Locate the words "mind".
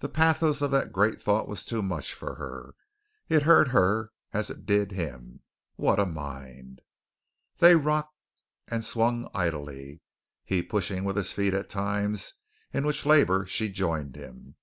6.06-6.80